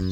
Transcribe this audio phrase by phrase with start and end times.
[0.00, 0.08] 欢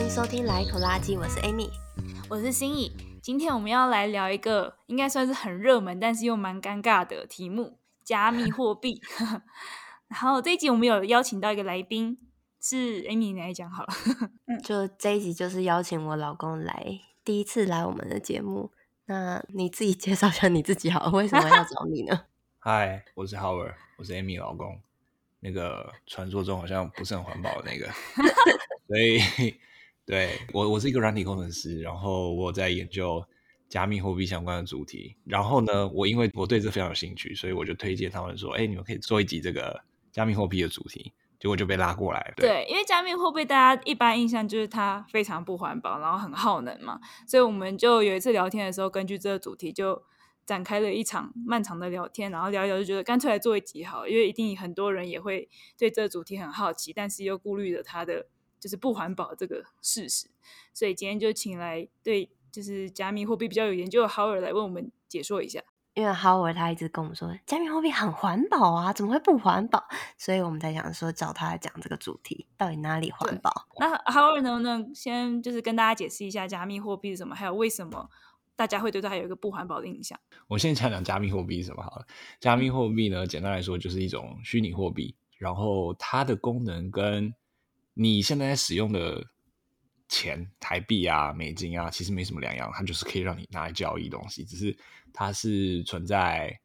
[0.00, 1.68] 迎收听《来一口垃圾》，我是 Amy，
[2.28, 2.92] 我是心怡。
[3.20, 9.02] 今天我们要来聊一个应该算是很热门，但是又蛮尴尬的题目——加密货币。
[10.06, 12.16] 然后这一集我们有邀请到一个来宾，
[12.60, 13.88] 是 Amy 你来讲好了。
[14.62, 18.72] 就这一集就是邀请我老公来，第一次来我们的节目。
[19.04, 22.24] 那你自己介绍一下你自己好了，为什么要 找你呢？
[22.58, 24.80] 嗨，我是 Howard，我是 Amy 老公。
[25.40, 27.86] 那个传说中好像不是很环保的那个，
[28.88, 29.54] 所以。
[30.06, 33.22] 对我，我是一个软体工程师，然后我在研究
[33.68, 35.14] 加密货币相关的主题。
[35.26, 39.78] 然后呢，我因为我对这非常有兴趣，所以我就推荐他们说：“哎，你们可以做一集这个
[40.10, 42.32] 加密货币的主题。”结果就被拉过来。
[42.36, 50.02] 对，对，因为加密货币大家一般印象就是它非常不环保，然后很耗能嘛，所以我们就有一次聊天的时候，根据这个主题就
[50.44, 58.26] 展开了一场漫长的聊天，然后聊一聊就觉得干脆来做一集好，因为一定很多人也会对这个主题很好奇，但是又顾虑着它的。
[58.60, 60.26] 就是不环保这个事实，
[60.74, 65.62] 所以今天就请来对就是加密货币比较有研究的 Howard 来为我们解说一下。
[65.98, 69.82] 因为 Howard 他一直跟我们说加密货币很环保啊，怎么会不环保？
[70.16, 73.66] 所以我们才想说找他来讲这个主题，到底哪里环保？
[73.80, 78.08] 那 Howard 能不能先就是跟大家解释一下加密货币是什么，还有为什么
[78.54, 80.16] 大家会对它有一个不环保的印象？
[80.46, 82.06] 我先讲讲加密货币是什么好了。
[82.38, 87.34] 加密货币呢，简单来说就是一种虚拟货币，然后它的功能跟
[87.94, 89.26] 你现在在使用的
[90.08, 94.76] 钱，台币啊、美金啊，其实没什么两样，它就是可以让你拿来交易东西，只是
[95.12, 96.58] 它是存在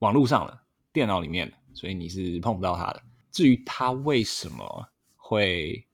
[0.00, 0.60] 网络上的
[0.92, 3.02] 电脑里面，所以你是碰不到它的。
[3.30, 5.86] 至于它为什么会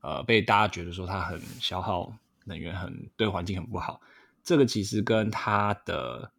[0.00, 2.12] 呃被大家觉得说它很消耗
[2.44, 4.00] 能源，很对环境很不好，
[4.42, 6.32] 这个其实跟它的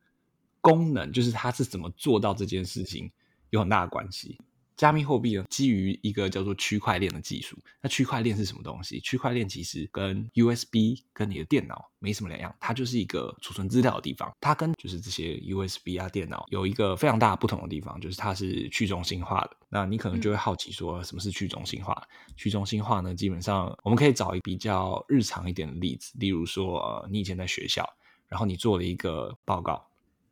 [0.59, 3.09] 功能，就是它是怎么做到这件事情，
[3.51, 4.37] 有很大的关系。
[4.83, 7.57] 加密货币呢，基于一个叫做区块链的技术。
[7.79, 8.99] 那区块链是什么东西？
[8.99, 14.29] 区块链其实跟 USB 跟你的电脑没什么两样，它就是一个储存资料的地方。
[14.41, 19.51] 它跟就是这些 USB 啊电脑有一个非常大不同的地方，就是它是去中心化的。
[19.69, 21.93] 那你可能就会好奇说，什么是去中心化？
[21.93, 27.87] 嗯、去中心化呢，基本上我们可以找一个比较日常一点的例子，例如说，呃，你以前在学校，
[28.27, 29.81] 然后你做了一个报告，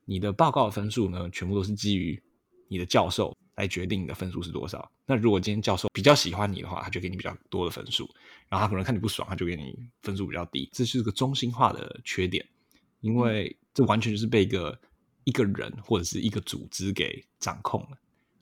[0.04, 2.22] 你的报告的分数呢，全部都是基于
[2.68, 3.34] 你的教授。
[3.56, 4.92] 来决定你的分数是多少。
[5.06, 8.06] 那如果今天教授比较喜欢你的话，他就给你比较多的分数；
[8.48, 10.70] 然后他可能看你不爽，他就给你分数比较低。
[10.72, 12.46] 这是个中心化的缺点，
[13.02, 14.80] 因为这完全就是被一个
[15.26, 17.98] 一个人或者是一个组织给掌控了。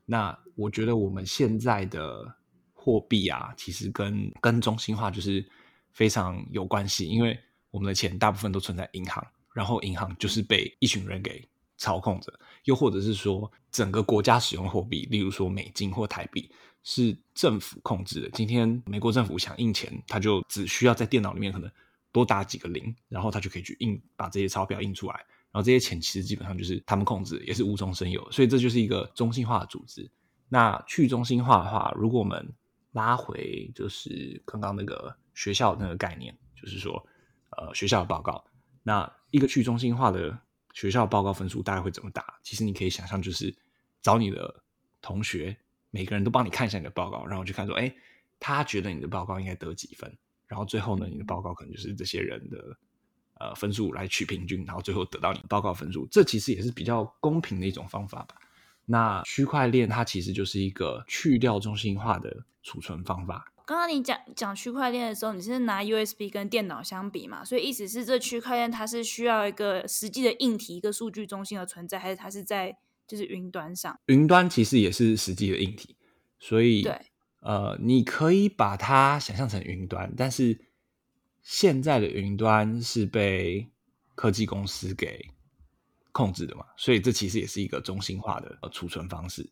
[0.06, 2.36] 那我觉得我们现在的
[2.74, 5.48] 货币啊，其实跟跟中心化就是
[5.92, 7.38] 非常有关系，因为
[7.72, 11.48] 我们的钱大部分都存在银行，然后银行就是被一群人给
[11.80, 12.32] 操控着，
[12.66, 16.52] 又或者是说，整个国家使用货币，例如说美金或台币，
[16.84, 18.30] 是政府控制的。
[18.32, 21.72] 今天美国政府想印钱，他就只需要在电脑里面可能
[22.12, 25.14] 多打几个零，然后他就可以去印，把这些钞票印出来。
[25.52, 28.30] 然后这些钱其实基本上就是他们控制，也是无中生有。
[28.30, 30.08] 所以这就是一个中心化的组织。
[30.50, 32.54] 那去中心化的话，如果我们
[32.92, 37.04] 拉回就是刚刚那个学校那个概念，就是说，
[37.58, 38.44] 呃，学校的报告，
[38.84, 40.38] 那一个去中心化的。
[40.80, 42.40] 学校报告分数大概会怎么打？
[42.42, 43.54] 其实你可以想象，就是
[44.02, 44.64] 找你的
[45.02, 45.58] 同学，
[45.92, 47.94] 每个人都帮你看一下你的报告，然后去看说，哎，
[48.40, 50.10] 他觉得你的报告应该得几分，
[50.48, 52.78] 然后最后呢，你的报告可能就是这些人的
[53.40, 56.08] 呃分数来取平均，然后最后得到你的报告分数。
[56.10, 58.36] 这其实也是比较公平的一种方法吧。
[58.86, 63.52] 那区块链它其实就是一个去掉中心化的储存方法。
[63.70, 67.46] 刚刚你讲讲区块链的时候，你是拿 USB 跟电脑相比嘛？
[67.46, 72.76] 所以意思是这区块链它是需要一个实际的硬体、一个数据中心的存在，还是它是在
[73.08, 74.00] 就是云端上？
[74.08, 75.96] 云端其实也是实际的硬体，
[76.40, 77.00] 所以对，
[77.42, 80.60] 呃，你可以把它想象成云端，但是
[81.44, 83.70] 现在的云端是被
[84.16, 85.30] 科技公司给
[86.12, 89.48] 控制的嘛，所以这其实也是一个中心化的储存方式。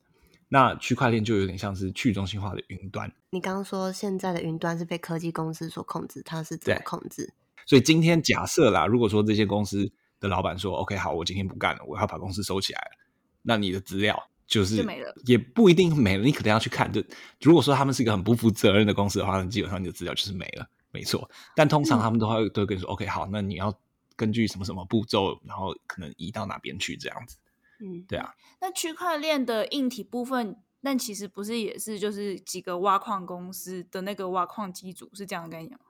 [0.50, 3.12] 那区块链就有点像是去中心化的云端。
[3.32, 7.34] 你刚刚说现在的云端是被科技公司所控制，它是怎么控制？
[7.66, 13.06] 所以今天假设啦，如果说这些公司的老板说：“OK，好，我今天不干了，我要把公司收起来了。”
[13.44, 14.18] 那你的资料
[14.48, 16.24] 就是就没了，也不一定没了。
[16.24, 17.04] 你可能要去看，就
[17.42, 21.30] 如果说他们是一个很不负责任的公司的话，那基本上你的资料就是没了，没错。
[21.56, 23.78] 但通常他们都会都会跟你说、嗯、：“OK，好，那你要
[24.16, 27.38] 根据什么什么步骤，然后可能移到哪边去这样子。”
[27.80, 28.34] 嗯，对啊。
[28.62, 35.86] 那区块链的硬体部分，那其实不是也是就是几个挖矿公司的那个挖矿机组是这样的概念吗？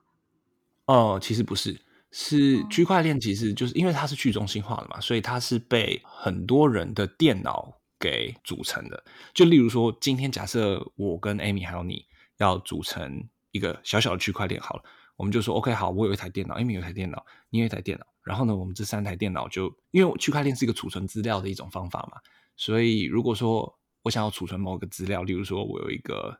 [0.86, 1.82] 哦，其实不是。
[2.10, 9.04] 是区块链，其实就是因为它是去中心化的嘛，所以它是被很多人的电脑给组成的。
[9.34, 12.06] 就例如说，今天假设我跟 Amy 还有你
[12.38, 14.84] 要组成一个小小的区块链，好了，
[15.18, 22.22] 我们就说 OK，好，我有一台电脑，Amy 有一台电脑，你有一台电脑，然后呢，我们这三台电脑就因为区块链是一个储存资料的一种方法嘛，
[22.56, 26.40] 所以如果说我想要储存某个资料，例如说我有一个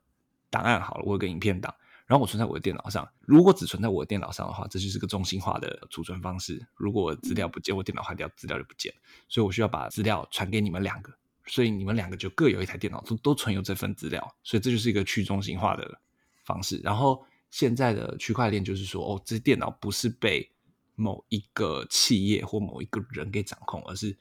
[0.50, 1.76] 档案，好了，我有个影片档。
[2.06, 6.66] 然后我存在我的电脑上，如果只存在我的电脑上的话，这就是个中心化的储存方式。
[6.76, 8.94] 如果资料不见，我电脑坏掉，资料就不见。
[9.28, 11.14] 所以我需要把资料传给你们两个，
[11.48, 14.26] 所以你们两个就各有一台电脑，都都存有这份资料。
[14.42, 16.00] 所以这就是一个去中心化的
[16.46, 16.80] 方式。
[16.82, 20.50] 然后现在的区块链就是说，哦，这电脑不是被
[20.96, 24.16] 某一个企业或某一个人给掌控，而是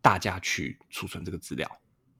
[0.00, 1.70] 大家去储存这个资料。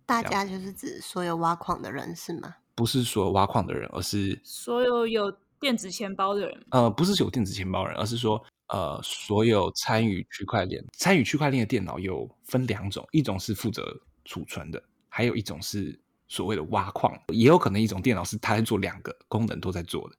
[0.06, 2.56] 大家就是指所有挖矿的人是吗？
[2.74, 6.66] 不是所有挖矿的人，而是所有有电子钱包的人。
[6.70, 15.96] 呃，不是有电子钱包的人，而是说，呃，所有参与区块链、参与区块链的电脑有分两种，一种是负责储存的，还有一种是
[16.26, 17.16] 所谓的挖矿。
[17.28, 20.16] 也有可能一种电脑是它在做两个功能都在做的。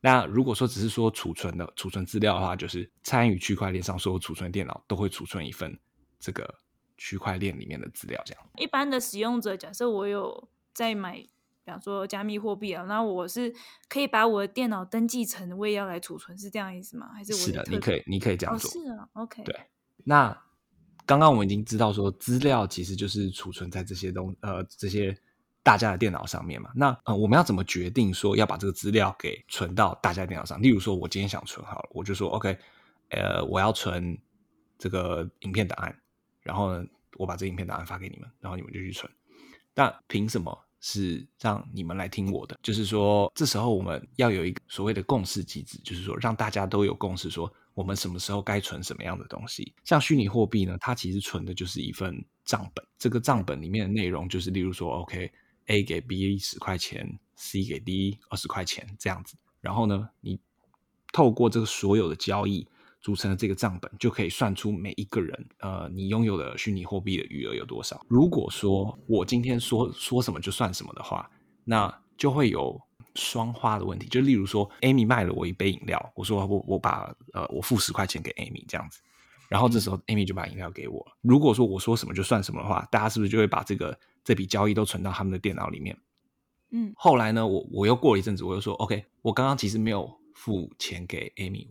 [0.00, 5.78] 对，那如果说只是说储存的、储存资料的话，就是参与区块链上所有储存的电脑都会储存一份
[6.18, 6.54] 这个
[6.96, 8.22] 区块链里面的资料。
[8.24, 10.48] 这样，一般的使用者，假设我有。
[10.72, 11.26] 在买，比
[11.66, 13.52] 方说加密货币啊，那我是
[13.88, 17.10] 可以把我的电脑登记成我也要来储存，是这样意思吗？
[17.12, 18.70] 还是我是的，你可以，你可以这样做。
[18.70, 19.42] 哦、是啊，OK。
[19.42, 19.60] 对，
[20.04, 20.44] 那
[21.04, 25.14] 刚刚我们已经知道说，资料其实就是储存在这些东呃这些
[25.62, 26.70] 大家的电脑上面嘛。
[26.74, 30.60] 那呃，我们要怎么决定说要把这个资料给存到大家电脑上？
[30.60, 32.56] 例如说，我今天想存好了，我就说 OK，
[33.10, 34.16] 呃，我要存
[34.78, 35.96] 这个影片档案，
[36.42, 36.84] 然后呢，
[37.16, 39.10] 我把这影片档案发给你们，然后你们就去存。
[39.74, 42.58] 但凭什么是让你们来听我的？
[42.62, 49.72] 就是说，这时候我们要有一个所谓的共识机制，就是说，让大家都有共识，说我们什么时候该存什么样的东西。
[49.84, 52.84] 像虚拟货币呢，它其实存的就是一份账本。
[52.98, 55.30] 这个账本里面的内容就是，例如说 OK
[55.70, 59.36] A 给 B 十块钱，C 给 D 二十块钱这样子。
[59.60, 60.38] 然后呢，你
[61.12, 62.66] 透过这个所有的交易。
[63.02, 67.98] 组成的这个账本就可以算出每一个人，呃，你拥有的虚拟货币的余额有多少。
[68.08, 71.26] 如果说我今天说说什么就算什么的话，
[71.64, 72.78] 那就会有
[73.14, 74.06] 双花的问题。
[74.08, 79.00] 就例如说，Amy 卖了我一杯饮料，我说我我把呃我付十块钱给 Amy 这样子，
[79.48, 81.02] 然后这时候 Amy 就把饮料给我。
[81.22, 85.98] 如果说我说什么就算什么的话，大家是不是就会把这个这笔交易都存到他们的电脑里面？
[86.70, 86.92] 嗯。
[86.96, 91.68] 后来呢，我我又过了一阵子，我又说 OK，我刚刚其实没有付钱给 Amy。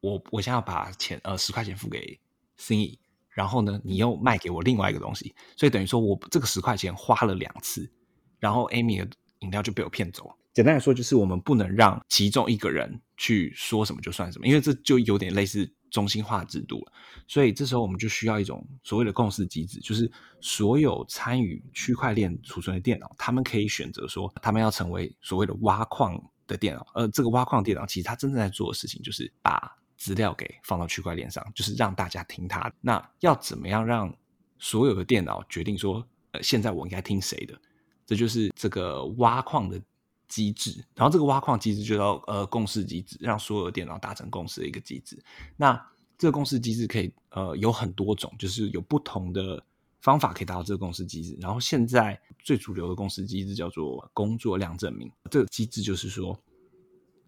[0.00, 2.18] 我我现在要把钱呃十块钱付给
[2.56, 2.98] 心仪，
[3.30, 7.90] 然后呢，你又卖给我另外一个东西，所以等于说我这个十块钱花了两次，
[8.38, 9.08] 然后 Amy 的
[9.40, 10.36] 饮料就被我骗走了。
[10.52, 16.92] 简单来说，就是我们不能让其中一个人去说什么就算什么，因为这就有点类似中心化制度了。
[17.26, 26.86] 所以这时候我们就需要一种所谓的共识机制，就是所有参与区块链储存的电脑，他们可以选择说，他们要成为所谓的挖矿的电脑。
[26.94, 32.72] 而这个挖矿电脑，其实它真正在做的事情就是把资料给放到区块链上，就是让大家听它。
[32.80, 34.14] 那要怎么样让
[34.58, 37.58] 所有的电脑决定说，呃，现在我应该听谁的？
[38.06, 39.78] 这就是这个挖矿的
[40.28, 40.84] 机制。
[40.94, 45.18] 然后这个挖矿机制就叫呃共识机制，让所有的电脑达成共识的一个机制。
[45.56, 45.74] 那
[46.16, 49.62] 这个共识机制可以呃有很多种，就是有不同的
[50.00, 51.36] 方法可以达到这个共识机制。
[51.40, 55.10] 然后现在最主流的共识机制叫做工作量证明。
[55.30, 56.38] 这个机制就是说，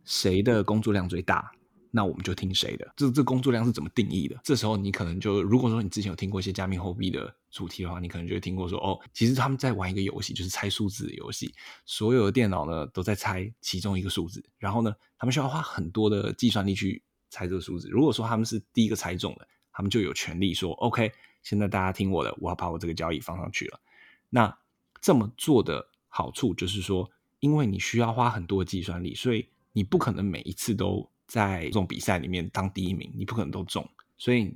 [0.05, 1.51] 谁的工作量最大？
[1.93, 2.93] 那我们就听谁的？
[2.97, 4.39] 这这工作量是怎么定义的？
[4.45, 11.55] 这时候你可能就，如果说你之前有听过一些加密货币的主题的话，你可能就会听过说，哦，其实他们在玩一个游戏，就是猜数字的游戏。
[11.85, 17.89] 所有的电脑呢都在猜其中一个数字，然后呢，他们需要花很多的计算力去猜这个数字。
[17.89, 23.81] 如果说他们是第一个猜中的，他们就有权利说，OK，现在大家听我的，我要把我这个交易放上去了。
[24.29, 24.59] 那
[25.01, 31.11] 这么做的好处就是说，因为你需要花很多的计算力，所以你不可能每一次都。
[31.31, 33.89] 在这种比赛里面当第一名，你不可能都中，
[34.19, 34.53] 所以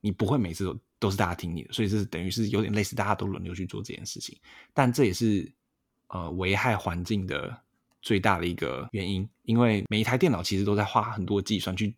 [0.00, 4.36] 你不会每次都都是大家听你的，所以这是等于是有点类似大家都轮流去做这件事情，
[4.74, 5.50] 但这也是
[6.08, 7.56] 呃危害环境的
[8.02, 11.94] 最大的一个原因，因为每一台电脑其实都在花很多计算去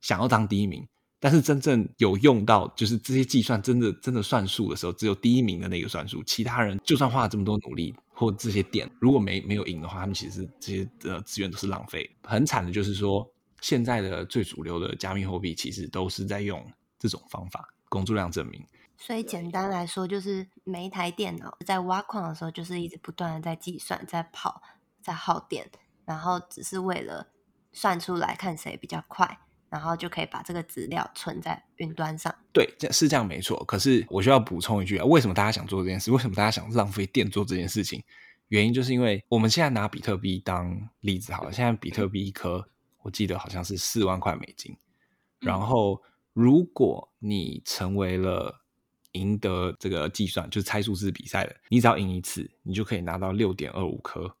[0.00, 0.86] 想要当第一名。
[1.20, 12.10] 但是真正有用到，就是这些计算真的真的算数的时候，只有第一名的那个算数，其他人就算花了这么多努力或这些点，如果没没有赢的话，他们其实这些呃资源都是浪费。
[12.24, 13.26] 很惨的就是说，
[13.62, 16.62] 现在的最主流的加密货币其实都是在用
[16.98, 18.66] 这种方法，工作量证明。
[18.96, 24.60] 所以简单来说，就是每一台电脑在挖矿的时候，就是一直不断的在计算、在跑、
[25.00, 25.70] 在耗电，
[26.04, 27.28] 然后只是为了
[27.72, 29.38] 算出来看谁比较快。
[29.70, 32.32] 然后就可以把这个资料存在云端上。
[32.52, 33.64] 对，这是这样没错。
[33.64, 36.12] 可是我需要补充一句啊，为什么大家想做这件事？
[36.12, 38.00] 为什么大家想浪费电做这件事情？
[38.46, 42.68] 原因就是因为我们现在拿比特币当例子好了，现在比特币一颗，
[43.02, 44.76] 我记得好像是四万块美金。
[45.40, 46.00] 然后，
[46.34, 48.60] 如果你成为了
[49.12, 54.36] 赢得这个计算，就是猜数字比赛的，你只要赢一次，你就可以拿到六点二五颗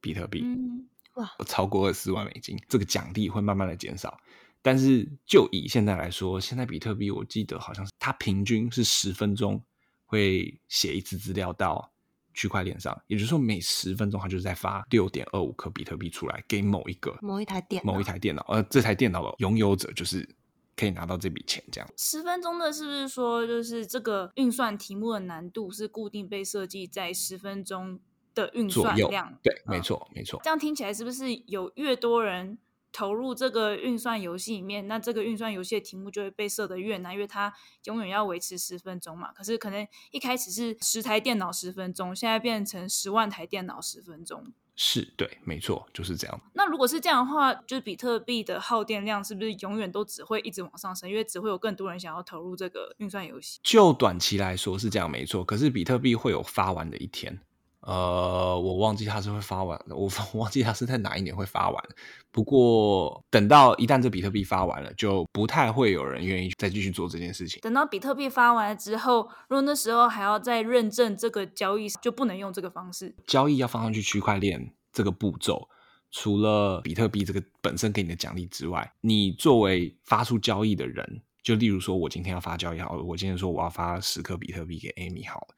[0.00, 0.40] 比特币。
[0.44, 4.16] 嗯，哇，超过二十万美金，这个奖励会慢慢的减少。
[4.62, 9.62] 但是就以现在来说，现在比特币我记得好像是它平均是十分钟
[10.04, 11.92] 会写一次资料到
[12.34, 20.28] 区块链上，也就是说每十分钟它就是在发六点二五颗比特币出来给某一个某一台电某一台电脑，而这台电脑的拥有者就是
[20.76, 21.64] 可以拿到这笔钱。
[21.72, 27.98] 这样十分钟的是不是说就是这个运算题目的难度是固定被设计在十分钟
[28.34, 29.38] 的运算量？
[29.42, 30.40] 对，没错，嗯，没错。
[30.44, 32.58] 这样听起来是不是有越多人
[32.92, 37.52] 投入这个运算游戏里面，那这个运算游戏的题目就会被设得越难，因为它
[37.84, 39.32] 永远要维持十分钟嘛。
[39.32, 44.52] 可是可能一开始是十台电脑十分钟，现在变成十万台电脑十分钟。
[44.78, 46.40] 是，对，没错，就是这样。
[46.52, 51.08] 那如果是这样的话，就是比特币的耗电量是不是永远都只会一直往上升？
[51.08, 53.58] 因为只会有更多人想要投入这个运算游戏。
[53.62, 55.42] 就短期来说是这样，没错。
[55.42, 57.40] 可是比特币会有发完的一天。
[57.86, 61.84] 呃，我忘记它是会发完的，我 忘记它是在哪一年会发完。
[62.32, 67.60] 不过等到一旦这比特币发完了，就不太会有人愿意再继续做这件事情。
[67.60, 73.14] 等到比特币发完了之后，如果那时候还要再认证这个交易，就不能用这个方式。
[73.24, 75.68] 交易要放上去区块链这个步骤，
[76.10, 85.54] 除了比特币这个本身给你的奖励之外，你作为发出交易的人，就例如说我今天要发交易好了，我今天说我要发十颗比特币给 Amy 好了。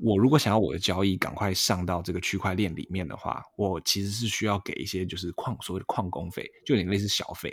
[0.00, 7.52] 我如果想要我的交易赶快上到这个区块链里面的话，我其实是需要给一些就是矿所谓的矿工费，就有点类似小费，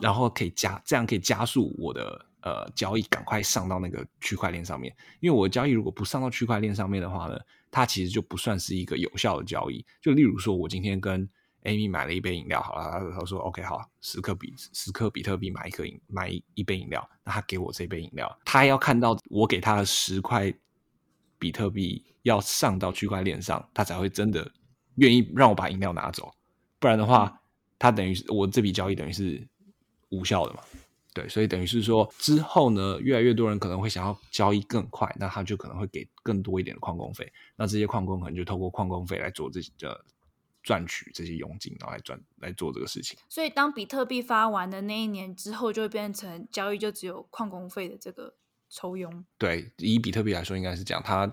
[0.00, 4.94] 然后可以加这样可以加速我的呃交易赶快上到那个区块链上面。
[5.20, 7.38] 因为我的交易如果不上到区块链上面的话呢，
[7.70, 9.84] 它其实就不算是一个有效的交易。
[10.00, 11.28] 就例如说，我今天跟
[11.64, 20.50] Amy 买了一杯饮料，好了，他说 OK 好，十克比十克比特币买一颗饮买一杯饮料，那他给我这杯饮料，他要看到我给他的十块。
[21.42, 24.48] 比特币要上到区块链上，他才会真的
[24.94, 26.32] 愿意让我把饮料拿走，
[26.78, 27.42] 不然的话，
[27.80, 29.44] 他等于是我这笔交易等于是
[30.10, 30.60] 无效的嘛。
[31.12, 40.04] 对，所以等于是说之后呢，越来越多人可能会想要交易更快，那他就可能会给更多一点的矿工费，那这些矿工可能就透过矿工费来做这些的
[40.62, 43.18] 赚取这些佣金，然后来赚来做这个事情。
[43.28, 48.36] 所以当比特币发完的那一年之后，就会变成交易就只有矿工费的这个。
[48.72, 49.24] 抽佣。
[49.36, 51.30] 对，以比特币来说，应该是这样，它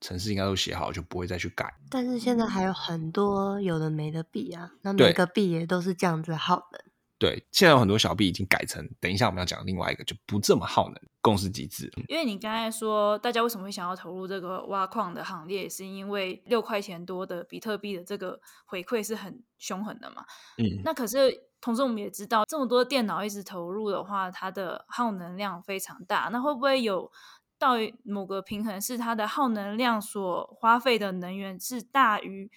[0.00, 1.72] 程式应该都写好，就不会再去改。
[1.88, 6.80] 但是现在还有很多有的没的币啊，那每个币也都是这样子耗能。
[7.18, 11.90] 对，现在有很多小币已经改成，等一下我们要讲另外一个就不这么耗能共识机制。
[12.08, 20.24] 因为你刚才说，大家为什么会想要投入这个挖矿的行列，是因为六块钱多的比特币的这个回馈是很凶狠的嘛？
[20.58, 21.51] 嗯，那可是。
[21.62, 26.28] 同时，我们也知道，这么多电脑一直投入的话，它的耗能量非常大。
[26.32, 27.10] 那会不会有
[27.56, 32.50] 到某个平衡，是它的耗能量所花费的能源是大于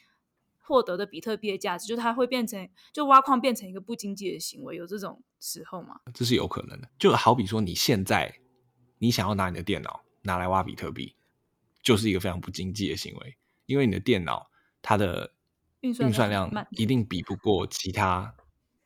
[0.58, 1.86] 获得的比特币的价值？
[1.86, 6.00] 就它会变成，就挖矿变成一个不经济的行为，有这种时候吗？
[6.12, 6.90] 这是有可能的。
[6.98, 8.40] 就好比说，你现在
[8.98, 11.16] 你想要拿你的电脑拿来挖比特币，
[11.84, 14.50] 就是一个非常不经济的行为，因为你的电脑
[14.82, 15.32] 它的
[15.82, 18.34] 运算量一定比不过其他。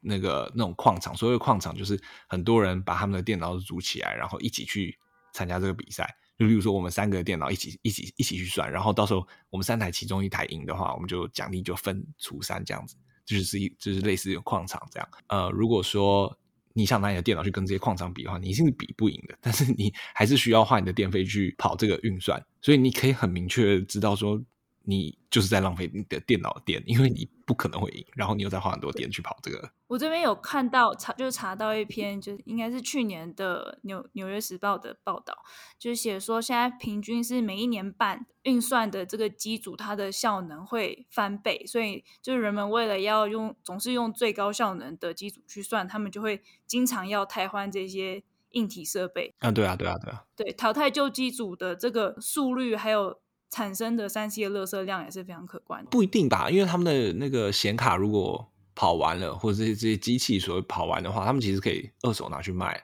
[0.01, 4.97] 那个那种矿场，所谓矿场就是很多人把他们的电脑组起来，然后一起去
[5.33, 6.15] 参加这个比赛。
[6.37, 15.09] 就例如说，我们三个电脑一起一起一起去算，然后到时候我们三台其中一台赢的话，我们就奖励就分除三这样子，就是一就是类似于矿场这样。
[15.27, 16.33] 呃，如果说
[16.71, 19.37] 你想拿你的电脑去跟这些矿场比的话，你一定是比不赢的。
[19.41, 24.41] 但是你还是需要花你的电费去跑这个运算，所以你可以很明确知道说。
[24.89, 29.71] 你就是在浪费你的电脑的电，因为你不可能会赢，然后你又在花很多电去跑这个。
[29.85, 35.37] 我这边有看到查，就是查到一篇，就是应该是去年的纽纽约时报的报道，
[35.77, 49.35] 就是写说现在平均是每一年半运算的这个机组，它的效能会翻倍，所以就是人们为了要用总是用最高效能的机组去算，他们就会经常要汰换这些硬体设备。
[49.39, 53.19] 啊，对啊，对啊，对啊，对，淘汰旧机组的这个速率还有。
[53.49, 55.89] 产生的三 C 的垃圾量也是非常可观的。
[55.89, 62.83] 不一定吧，因为他们的那个显卡如果跑完了，或者这些这些机器所谓跑完的话，他们其实可以二手拿去卖。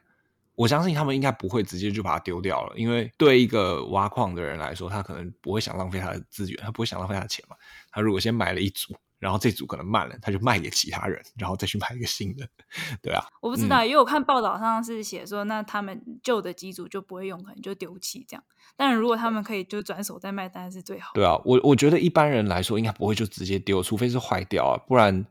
[0.55, 7.55] 我相信他们应该不会直接就把它丢掉了，因为对一个挖矿的人来说，他可能不会想浪费他的资源，他不会想浪费他的钱嘛。
[7.91, 8.95] 他如果先买了一组。
[9.25, 12.47] 然后这组可能慢了，他就卖给其他人，然后再去买一个新的，
[13.01, 13.25] 对啊。
[13.41, 18.43] 我不知道，嗯、因为我看报道上是写说，那他们旧的机组就不会用，可能就丢弃这样。
[18.77, 21.09] 但如果他们可以就转手再卖，当然是最好。
[21.15, 25.25] 对啊，我我觉得一般人来说应该不会就直接丢，除非是坏掉啊，不然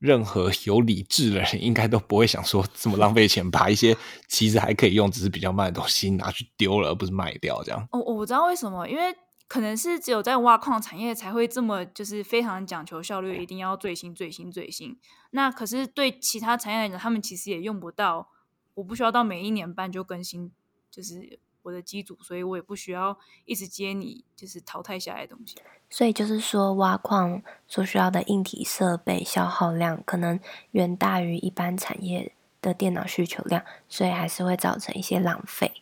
[0.00, 3.96] 任何有理智的人应该都不会想说这么浪费钱，把一些
[4.26, 7.86] 其实还可以用，只是比较慢的东西拿去丢了，而不是卖掉这样。
[7.92, 9.14] 哦，我不知道为什么，因为。
[9.50, 14.96] 可能是只有在挖矿产业才会这么，就是非常讲求效率，一定要最新、最新、最新。
[15.32, 18.28] 那可是对其他产业来讲，他们其实也用不到。
[18.74, 20.52] 我不需要到每一年半就更新，
[20.88, 25.56] 就是我的机组，所以我也不需要一直接你就是淘汰下来的东西。
[25.90, 30.38] 所以就是说，挖矿所需要的硬体设备消耗量可能
[30.70, 35.79] 远大于一般产业的电脑需求量，所以还是会造成一些浪费。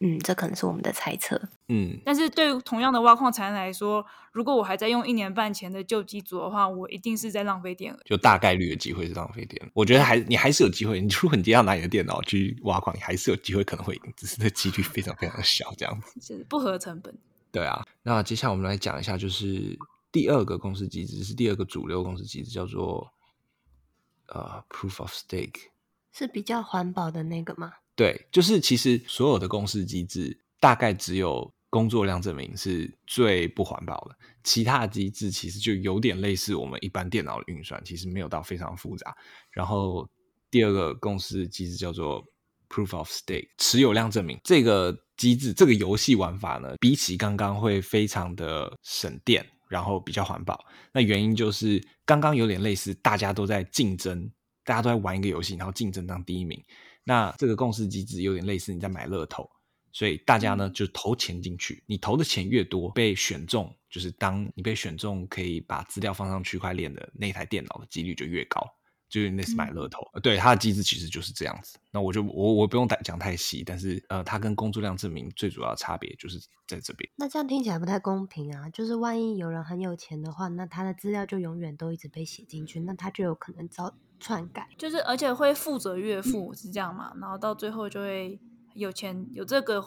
[0.00, 1.40] 嗯，这可能是我们的猜测。
[1.68, 7.96] 嗯，但是对同样的挖矿产业来说，如果我还在用一年半前的旧机组的话，我一定是在浪费电。
[8.04, 9.70] 就大概率的机会是浪费电。
[9.72, 11.00] 我觉得还你还是有机会。
[11.00, 16.20] 你如果你今天要拿你的电脑去挖矿，你还是有机会可能会赢，只是这几率非常非常的小，这样子。
[16.20, 17.16] 是不合成本。
[17.50, 19.78] 对啊，那接下来我们来讲一下，就是
[20.10, 23.12] 第二个公司机制，是第二个主流公司机制，叫做
[24.26, 25.68] 呃 Proof of Stake，
[26.12, 27.74] 是比较环保的那个吗？
[27.96, 39.16] 对，就是其实所有的共识机制，大概只有工作量证明是最不环保的，其他机制其实就有点类似我们一般电脑的运算，其实没有到非常复杂。
[39.50, 40.08] 然后
[40.50, 42.24] 第二个共识机制叫做
[42.68, 44.40] Proof of Stake，持有量证明。
[44.42, 50.64] 这个机制，这个游戏玩法呢，比起刚刚会非常的省电，然后比较环保。
[50.92, 54.30] 那原因就是刚刚有点类似，大家都在竞争，
[54.64, 56.60] 大家都在玩一个游戏，然后竞争当第一名。
[57.04, 59.48] 那这个共识机制有点类似你在买乐透，
[59.92, 68.60] 所以大家呢就投钱进去，你投的钱越多，被选中就是当你被选中可以把资料放上区块链的那台电脑的几率就越高，
[69.14, 70.00] 就是那是买乐透。
[70.14, 71.78] 嗯、对，它的机制其实就是这样子。
[71.92, 77.08] 那我就我我不用讲太细，但是呃，它跟工作量证明最主要的差别就是在这边。
[77.16, 78.68] 那这样听起来不太公平啊！
[78.70, 83.94] 就是万一有人很有钱的话，那他的资料就永远都一直被写进去，那他就有可能遭。
[84.20, 87.12] 篡改就是，而且会负责越富，是这样嘛？
[87.20, 88.40] 然后到最后就会
[88.72, 89.84] 有钱，有这个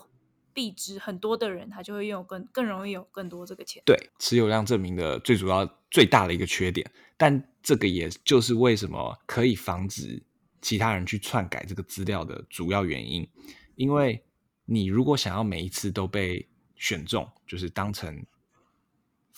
[0.58, 3.84] 币值很多的人，他就会拥有更更容易有更多这个钱。
[3.86, 10.24] 对，持有量证明的最主要最大的一个缺点，但这个也就是为什么可以防止
[10.60, 13.30] 其他人去篡改这个资料的主要原因。
[13.76, 14.26] 因为
[14.66, 18.26] 你如果想要每一次都被选中，就是当成。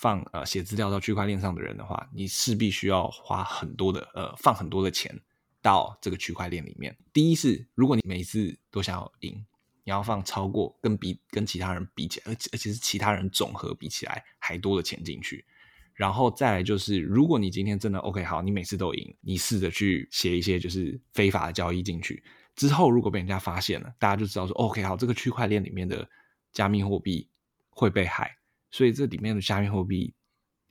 [0.01, 5.13] 放呃写资料到区块链上的人的话，你势必需要花很多的呃放很多的钱
[5.61, 6.95] 到这个区块链里面。
[7.11, 9.45] 第一是，如果你每一次都想要赢，
[9.83, 15.45] 你要放超过跟比跟其他人比起来，而且而且是其他人总和比起来还多的钱进去。
[15.93, 22.23] 然后再来就是，如果你今天真的 OK 好，你每次都赢，你试着去写一些就是非法的交易进去
[22.55, 26.07] 之后，如果被人家发现了，大家就知道说 OK 好，这个区块链里面的
[26.53, 27.29] 加密货币
[27.69, 28.33] 会被害。
[28.71, 30.13] 所以这里面的加密货币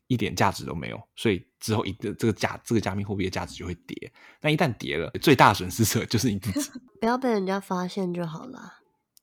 [0.06, 4.10] 一点价值都没有，所以之后一个这个加这个加密货币的价值就会跌。
[4.40, 6.70] 那一旦跌了，最大损失者就是你自己。
[7.00, 8.77] 不要被人家发现就好了。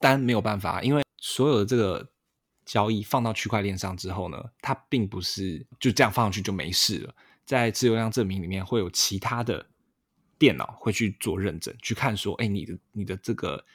[0.06, 2.08] 但没有办法，因为所有的这个
[2.64, 7.16] 交易放到区块链上之后呢，它并不是就这样放上去就没事了。
[7.44, 9.66] 在自由量证明里面会有其他的
[10.38, 13.66] 电脑会去做认证，去看说，哎，你的你的这个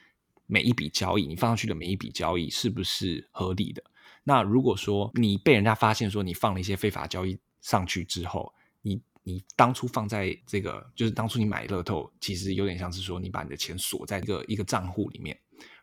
[0.47, 3.83] 每一笔交易，你放上去的每一笔交易是不是合理的？
[4.23, 15.37] 那如果说你被人家发现说你放了一些非法交易上去之后，你你当初放在这个就是当初你买乐透，其实有点像是说你把你的钱锁在一个一个账户里面，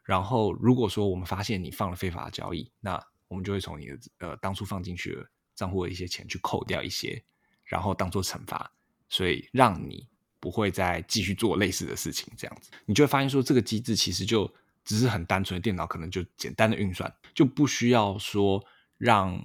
[0.08, 7.22] 然后如果说我们发现你放了非法交易，那我们就会从你的呃当初放进去的账户的一些钱去扣掉一些，
[7.66, 8.72] 然后当做惩罚，
[9.10, 10.08] 所以让你
[10.40, 14.52] 不会再继续做类似的事情，这样子，你就会发现说这个机制其实就。
[14.88, 18.64] 只是很单纯的电脑，可能就简单的运算，就不需要说
[18.98, 19.38] 让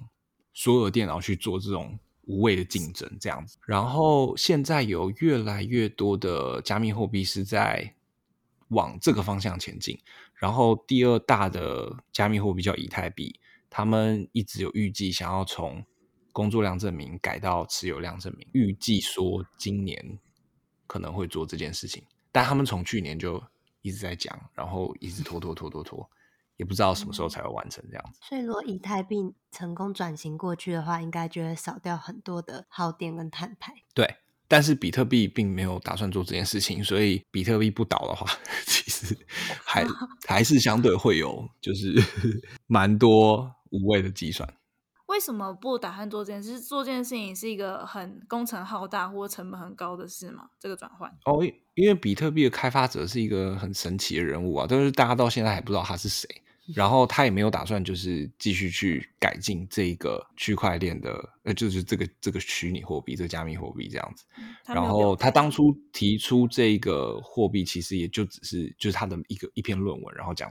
[0.53, 3.57] 所有电脑去做这种无谓的竞争这样子。
[3.65, 7.93] 然后现在有越来越多的加密货币是在
[8.69, 9.99] 往这个方向前进。
[10.43, 15.85] 然后第二大的加密货币叫以太币，他们一直有预计想要从
[16.33, 20.19] 工作量证明改到持有量证明，预计说今年
[20.85, 23.41] 可能会做这件事情，但他们从去年就。
[23.85, 26.09] 一直在讲，然后一直拖拖拖拖拖，
[26.55, 28.19] 也不知道什么时候才会完成这样子。
[28.21, 29.17] 所以，如果以太币
[29.51, 33.73] 成功转型过去的话，应该就会少掉很多的耗电跟碳排。
[33.93, 34.15] 对，
[34.53, 38.31] 但是比特币并没有打算做这件事情，所以比特币不倒的话，
[38.67, 39.17] 其实
[39.65, 39.83] 还
[40.29, 41.91] 还是相对会有就是
[42.67, 44.47] 蛮多无谓的计算。
[45.07, 46.59] 为什么不打算做这件事？
[46.59, 50.43] 做这件事情是一个很工程浩大或成本很高的事吗？
[50.59, 51.09] 这个转换？
[51.25, 56.29] 哦，因为比特币的开发者是一个很神奇的人物啊，但是大家到现在还不知道他是谁。
[56.73, 64.23] 然后他也没有打算就是继续去改进这个区块链的，呃，就是这个这个虚拟货币，这个加密货币这样子。
[64.65, 70.49] 然后他当初提出这个货币，其实也就只是就是他的一个一篇论文，然后讲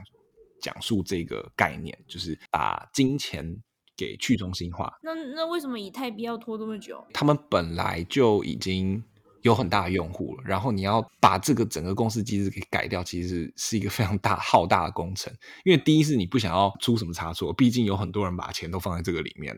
[0.61, 3.57] 讲述这个概念，就是把金钱
[3.97, 4.93] 给去中心化。
[5.01, 7.03] 那那为什么以太币要拖这么久？
[7.13, 9.03] 他们本来就已经。
[9.43, 15.31] 有很大的用户了，然后你要把这个整个公司机制给改掉，其实是，一个非常大 浩大的工程。
[15.63, 19.57] 因为第一是你不想要出什么差错，毕竟有很多人把钱都放在这个里面。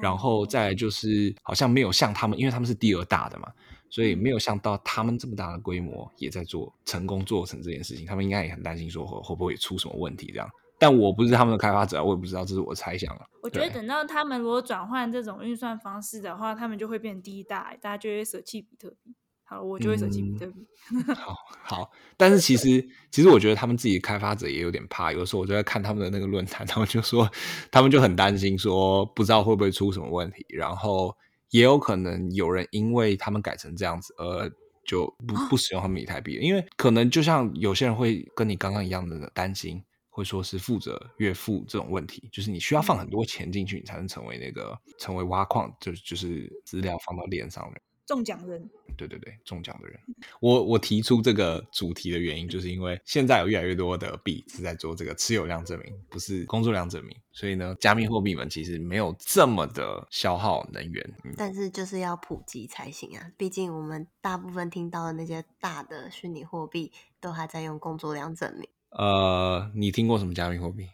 [0.00, 3.48] 然后再来就是好像没有像他们，因为他们是第二大的嘛，
[3.90, 8.04] 所以没有像到他们这么大的规模也在做成功做成这件事情。
[8.04, 10.48] 他们应该也很担心说会会不会出什么问题这样。
[10.84, 13.24] 但我不是他们的开发者，我也不知道，这是我的猜想啊。
[13.42, 19.14] 我觉得等到他们如果转换这种运算方式的话，他们就会变第一大，大家就会舍弃比特币。
[19.44, 20.66] 好，我就会舍弃比特币。
[21.08, 25.10] 嗯、好好，但是其实其实我觉得他们自己的开发者也有点怕。
[25.10, 27.26] 有的时候我就在看他们的那个论坛，他们就说
[27.70, 30.44] 他们就很担心，说不知道会不会出什么问题。
[30.50, 31.16] 然后
[31.48, 34.50] 也有可能有人因为他们改成这样子，而
[34.86, 39.82] 就不不使用他们以太币，因为可能就像有些人会跟你刚刚一样的担心。
[40.14, 48.70] 会说是富者越富这种问题，就是你需要放很多钱进去，你才能成为那个成为挖矿，就就是资料放到链上的中奖人。
[48.96, 49.98] 对对对，中奖的人。
[50.40, 61.14] 我我提出这个主题的原因，就是因为现在有越来越多的币是在做这个持有量证明，不是工作量证明，所以呢，加密货币们其实没有这么的消耗能源。
[61.24, 68.68] 嗯、但是就是要普及才行啊，毕竟我们大部分听到的那些大的虚拟货币都还在用工作量证明。
[68.96, 70.88] 呃，你听过什么加密货币？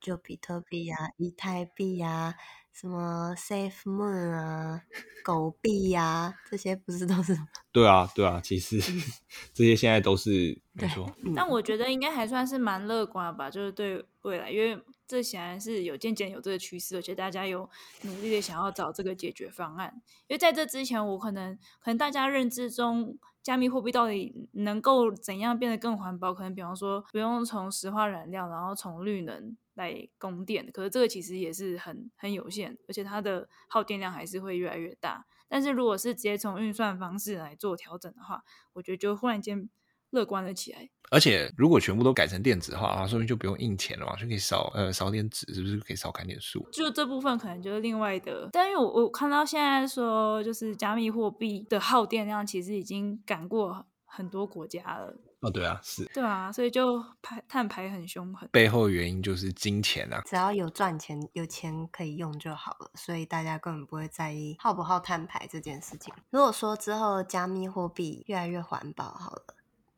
[0.00, 2.34] 就比特币呀、啊、以太币呀、啊、
[2.72, 4.82] 什么 SafeMoon 啊、
[5.22, 7.34] 狗币呀、啊，这些不是都是？
[7.72, 8.78] 对啊，对啊，其实
[9.54, 11.10] 这些现在都是没错。
[11.34, 17.70] 但我觉得应该还算是蛮乐观吧，就是对未来，因为这显然是有渐渐有这个趋势，而且大家有
[18.02, 20.02] 努力的想要找这个解决方案。
[20.26, 23.18] 因为在这之前，我可能可能大家认知中。
[23.44, 26.32] 加密货币到底能够怎样变得更环保？
[26.32, 30.70] 可能比方说不用从石化燃料，然后从绿能来供电。
[30.72, 35.26] 可是这个其实也是很很有限，而且它的耗电量还是会越来越大。
[35.46, 39.68] 但是如果是直接从运算方式来做调整的话，我觉得就忽然间
[40.14, 40.88] 乐观了起来。
[41.10, 46.66] 而且如果全部都改成电子化啊，说明就不用印钱了嘛，就可以少呃少点纸，是不是可以少砍点树？
[46.72, 48.48] 就这部分可能就是另外的。
[48.52, 55.14] 但因为我我看到现在说，就是加密货币的耗电量其实已经赶过很多国家了。
[55.40, 56.04] 哦，对啊，是。
[56.06, 58.48] 对啊，所以就排碳排很凶狠。
[58.50, 66.12] 背后的原因就是金钱啊，只要有赚钱，有钱可以用就好了，所以大家根本不会在意耗不耗碳排这件事情。
[66.30, 69.42] 如果说之后加密货币越来越环保，好了。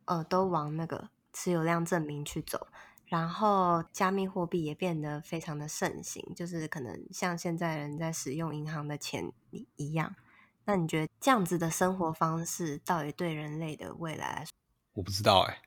[0.06, 2.66] 呃，都往那个持有量证明去走，
[3.04, 9.30] 然后加密货币也变得非常的盛行，就是可能像现在人在使用银行的钱
[9.76, 10.16] 一样。
[10.64, 14.50] 那你觉得这样子的生活方式到底对人类的未来来说？
[14.94, 15.60] 我不知道哎、欸，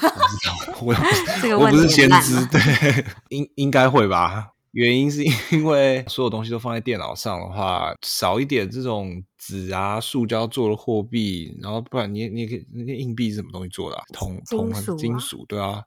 [0.80, 4.52] 我不知道，我我不是先知，对，应应该会吧。
[4.72, 14.02] 原因是因为 所有东西都放在电脑上的话，少一点这种纸啊、塑胶做的货币，然后不然你你也可以那个硬币是什么东西做的啊？
[14.12, 15.82] 铜铜金属对啊。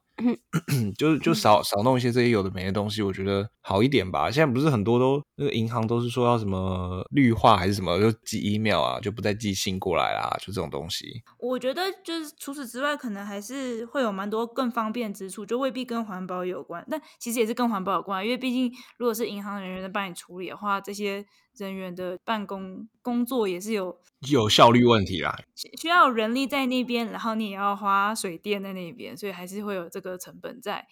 [0.97, 4.29] 就是就少少弄一些这些有的没的东西，我觉得好一点吧。
[4.29, 11.23] 现在不是很多都那个银行都是说要什么绿化还是什么，就寄 email 啊，就不再寄信过来啦，就这种东西。
[11.39, 21.25] 我觉得就是除此之外，可能还是会有蛮多更方便之处，就未必跟环保有关，但其实也是跟环保有关，因为毕竟如果是银行人员在帮你处理的话，这些。
[21.57, 30.87] 人员的办公工作也是有有效率问题啦，需要人力在那边，然后你也要花水电在那边，所以还是会有这个成本在。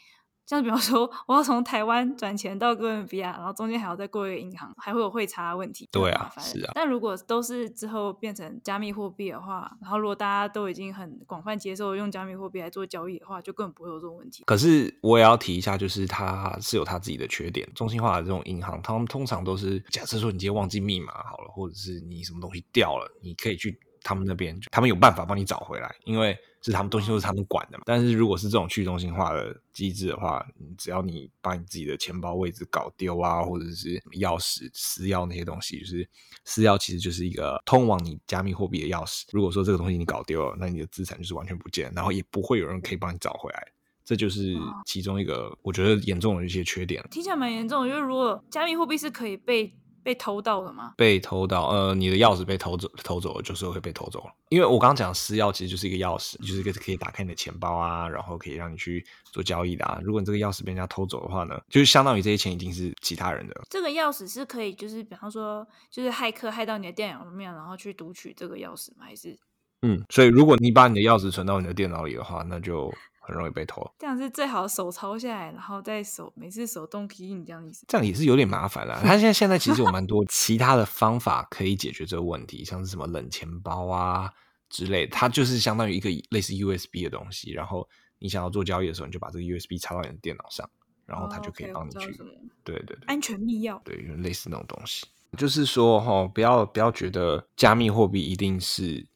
[0.50, 5.88] 像比方说，我要从台湾转钱到哥伦比亚，然后中间还要再过一个银行，还会有汇差问题。
[5.92, 6.72] 对啊，是啊。
[6.74, 14.44] 但如果都是之后变成加密货币的话，然后如果大家都已经很广泛接受用加密货币来做交易的话，就根本不会有这种问题。
[14.46, 17.72] 可是我也要提一下，就是它是有它自己的缺点。
[17.76, 26.36] 中心化的这种银行，他们通常都是假设说你今天忘记密码好了，或者是你什么东西掉了，你可以去他们那边，他们有办法帮你找回来，因为。
[26.62, 30.46] 是他们东西都是他们管的嘛，但是如果是这种去中心化的机制的话，
[30.78, 36.08] 只要你把你自己的钱包位置搞丢啊，或者是钥匙、私钥那些东西，就是
[36.44, 39.24] 私钥其实就是一个通往你加密货币的钥匙。
[39.32, 43.68] 如果说这个东西你搞丢了，那你的资产就是完全不见，然后也不会有人可以帮你找回来。
[44.04, 47.02] 这就是其中一个我觉得严重的一些缺点。
[47.12, 49.72] 听起来蛮严重的，因为如果加密货币是可以被
[50.04, 50.94] 被偷到了吗？
[50.98, 54.34] 被偷到，呃，你的钥匙被偷走，偷走了就是会被偷走了。
[54.50, 60.00] 因为我刚刚讲私钥其实就是一个钥匙，就是一个可以打开你的钱包啊，然后可以让你去做交易的啊。
[60.04, 63.62] 如果你这个钥匙被人家偷走的话呢，就是相当于这些钱已经是其他人的。
[63.70, 69.06] 这个钥匙是可以，就是比方说，就是骇客骇到你的电脑里面，然后去读取这个钥匙吗？
[69.06, 69.38] 还是？
[69.82, 72.94] 嗯，所以如果你把你的钥匙存到你的电脑里的话，那就。
[73.30, 77.86] 很容易被偷，这样是最好手抄下来，然后再手每次手动 key in 这样意思。
[77.88, 79.00] 这样也是有点麻烦啦。
[79.04, 84.34] 他现在现在其实有蛮多其他的方法可以解决这个问题，像是什么冷钱包啊
[84.70, 87.52] 之类的，它就是相当于一个类似 USB 的东西。
[87.52, 87.88] 然后
[88.18, 90.68] 你想要做交易的时候，你就把这个 USB 插到你的电脑上，
[91.06, 91.98] 然后它就可以帮你去。
[91.98, 92.18] Oh, okay,
[92.64, 93.80] 对对对，安全密钥。
[93.84, 95.06] 对，类似那种东西。
[95.38, 99.08] 就是说哈，不要不要觉得加密货币一定是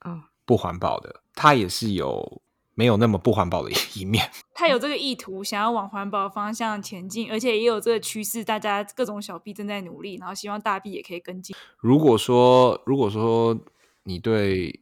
[0.46, 2.43] 不环保的，它也是有。
[2.76, 11.56] 没有那么不环保的一面， 他有这个意图，想要往环保方向前进，而且也有这个趋势，大家各种小币正在努力，然后希望大币也可以跟进。
[11.78, 13.58] 如果说，如果说
[14.04, 14.82] 你对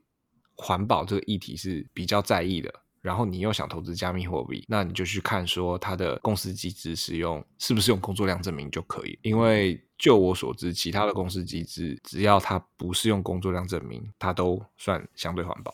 [0.55, 9.17] 环保这个议题是比较在意的，然后你又想投资加密货币，那你就去看说它的公司机制使用是不是用工作量证明就可以。
[9.23, 15.73] 因为就我所知，其他的公司机制只要它不是用工作量证明，它都算相对环保。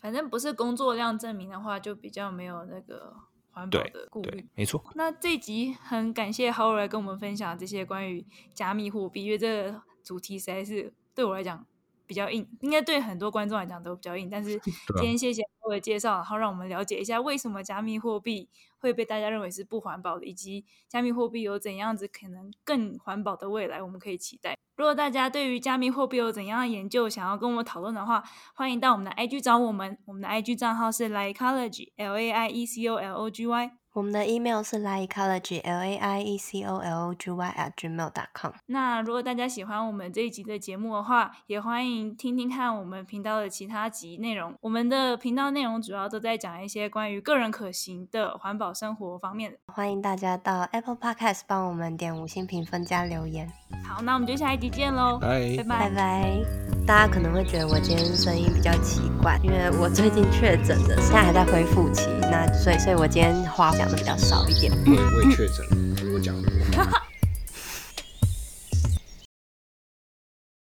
[0.00, 3.14] 反正不是工作量证明的话，就比较没有那个
[3.50, 4.46] 环保的顾虑。
[4.54, 4.84] 没错。
[4.94, 11.66] 那这一集很感谢 Howard 来跟我们分享这些关于加密货币，因为这个主题实在是对我来讲
[12.14, 14.30] 比较硬，应该对很多观众来讲都比较硬。
[14.30, 14.56] 但是
[14.96, 18.48] 今天谢谢 Howard 的介绍，然后让我们了解一下为什么加密货币
[18.78, 24.56] 会被大家认为是不环保的，以及加密货币有怎样子可能更环保的未来，我们可以期待。
[24.76, 28.22] 如果大家对于加密货币有怎样的研究，想要跟我们讨论的话，
[28.54, 29.98] 欢迎到我们的 IG 找我们。
[30.04, 33.83] 我们的 IG 账号是 Laiecology，L A I E C O L O G Y。
[33.94, 38.26] 我们的 email 是 Laiecology，L A I E C O L O G Y at gmail dot
[38.34, 38.52] com。
[38.66, 44.52] 那如果大家喜欢我们这一集的节目的话，也欢迎听听看我们频道的其他集内容。
[44.60, 49.56] 我们的频道内容主要都在讲一些关于个人可行的环保生活方面。
[49.68, 53.48] 欢迎大家到 Apple Podcast 帮我们点五星评分加留言。
[53.86, 56.73] 好，那我们就下一集见喽，拜拜拜拜。
[56.86, 64.70] 大家可能会觉得我今天声音比较奇怪，因为我最近确诊的，现在还在恢复期，那所以所以我今天话讲的比较少一点。
[64.86, 66.52] 我也确诊了，所以我讲的。